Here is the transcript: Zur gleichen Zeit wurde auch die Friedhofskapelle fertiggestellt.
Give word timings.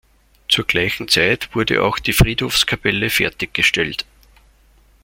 Zur 0.49 0.65
gleichen 0.65 1.07
Zeit 1.09 1.53
wurde 1.53 1.83
auch 1.83 1.99
die 1.99 2.11
Friedhofskapelle 2.13 3.11
fertiggestellt. 3.11 4.07